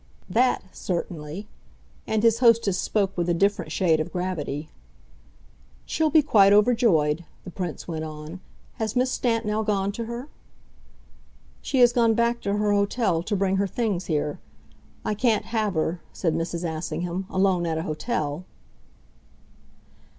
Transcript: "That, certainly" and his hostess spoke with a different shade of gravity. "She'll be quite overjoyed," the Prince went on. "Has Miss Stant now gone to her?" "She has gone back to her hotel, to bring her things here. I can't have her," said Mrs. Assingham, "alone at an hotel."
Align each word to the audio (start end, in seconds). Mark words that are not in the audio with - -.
"That, 0.31 0.63
certainly" 0.75 1.47
and 2.07 2.23
his 2.23 2.39
hostess 2.39 2.79
spoke 2.79 3.15
with 3.15 3.29
a 3.29 3.35
different 3.35 3.71
shade 3.71 3.99
of 3.99 4.11
gravity. 4.11 4.69
"She'll 5.85 6.09
be 6.09 6.23
quite 6.23 6.51
overjoyed," 6.51 7.23
the 7.43 7.51
Prince 7.51 7.87
went 7.87 8.03
on. 8.03 8.39
"Has 8.77 8.95
Miss 8.95 9.11
Stant 9.11 9.45
now 9.45 9.61
gone 9.61 9.91
to 9.91 10.05
her?" 10.05 10.27
"She 11.61 11.81
has 11.81 11.93
gone 11.93 12.15
back 12.15 12.41
to 12.41 12.53
her 12.57 12.71
hotel, 12.73 13.21
to 13.21 13.35
bring 13.35 13.57
her 13.57 13.67
things 13.67 14.07
here. 14.07 14.39
I 15.05 15.13
can't 15.13 15.45
have 15.45 15.75
her," 15.75 16.01
said 16.13 16.33
Mrs. 16.33 16.63
Assingham, 16.67 17.27
"alone 17.29 17.67
at 17.67 17.77
an 17.77 17.83
hotel." 17.85 18.43